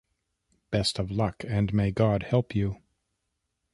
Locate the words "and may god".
1.47-2.23